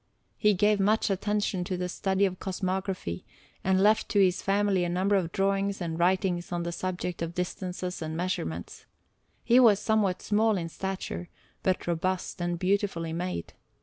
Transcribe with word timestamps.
He 0.39 0.55
gave 0.55 0.79
much 0.79 1.11
attention 1.11 1.63
to 1.65 1.77
the 1.77 1.87
study 1.87 2.25
of 2.25 2.39
cosmography, 2.39 3.23
and 3.63 3.79
left 3.83 4.09
to 4.09 4.19
his 4.19 4.41
family 4.41 4.83
a 4.83 4.89
number 4.89 5.15
of 5.15 5.31
drawings 5.31 5.79
and 5.79 5.99
writings 5.99 6.51
on 6.51 6.63
the 6.63 6.71
subject 6.71 7.21
of 7.21 7.35
distances 7.35 8.01
and 8.01 8.17
measurements. 8.17 8.87
He 9.43 9.59
was 9.59 9.77
somewhat 9.77 10.23
small 10.23 10.57
in 10.57 10.69
stature, 10.69 11.29
but 11.61 11.85
robust 11.85 12.41
and 12.41 12.57
beautifully 12.57 13.13
made. 13.13 13.53